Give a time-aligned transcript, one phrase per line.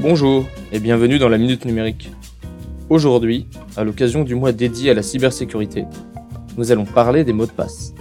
[0.00, 2.12] Bonjour et bienvenue dans la Minute Numérique.
[2.88, 5.86] Aujourd'hui, à l'occasion du mois dédié à la cybersécurité,
[6.56, 7.94] nous allons parler des mots de passe.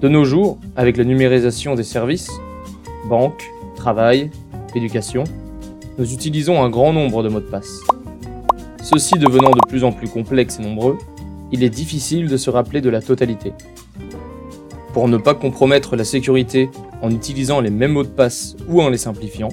[0.00, 2.30] De nos jours, avec la numérisation des services,
[3.08, 3.42] banque,
[3.74, 4.30] travail,
[4.76, 5.24] éducation,
[5.98, 7.80] nous utilisons un grand nombre de mots de passe.
[8.80, 10.96] Ceux-ci devenant de plus en plus complexes et nombreux,
[11.50, 13.52] il est difficile de se rappeler de la totalité.
[14.92, 16.70] Pour ne pas compromettre la sécurité
[17.02, 19.48] en utilisant les mêmes mots de passe ou en les simplifiant,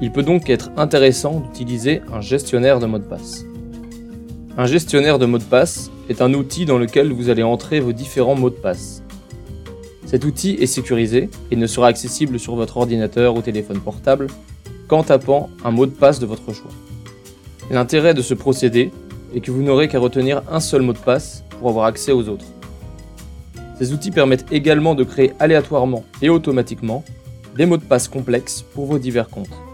[0.00, 3.44] il peut donc être intéressant d'utiliser un gestionnaire de mots de passe.
[4.58, 7.92] Un gestionnaire de mots de passe est un outil dans lequel vous allez entrer vos
[7.92, 9.02] différents mots de passe.
[10.06, 14.28] Cet outil est sécurisé et ne sera accessible sur votre ordinateur ou téléphone portable
[14.88, 16.70] qu'en tapant un mot de passe de votre choix.
[17.70, 18.92] L'intérêt de ce procédé
[19.34, 22.28] est que vous n'aurez qu'à retenir un seul mot de passe pour avoir accès aux
[22.28, 22.44] autres.
[23.78, 27.04] Ces outils permettent également de créer aléatoirement et automatiquement
[27.56, 29.65] des mots de passe complexes pour vos divers comptes.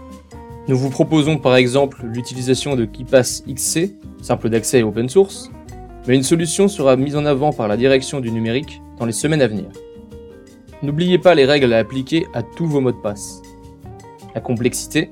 [0.69, 5.51] Nous vous proposons par exemple l'utilisation de KeePass XC, simple d'accès et open source,
[6.07, 9.41] mais une solution sera mise en avant par la direction du numérique dans les semaines
[9.41, 9.65] à venir.
[10.81, 13.41] N'oubliez pas les règles à appliquer à tous vos mots de passe.
[14.35, 15.11] La complexité,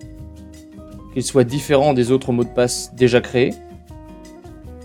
[1.13, 3.53] qu'il soit différent des autres mots de passe déjà créés,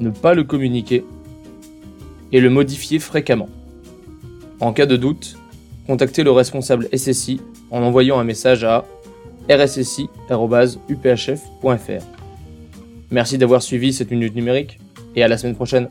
[0.01, 1.05] ne pas le communiquer
[2.33, 3.49] et le modifier fréquemment.
[4.59, 5.37] En cas de doute,
[5.87, 8.85] contactez le responsable SSI en envoyant un message à
[9.49, 10.07] rssi.uphf.fr.
[13.11, 14.79] Merci d'avoir suivi cette minute numérique
[15.15, 15.89] et à la semaine prochaine.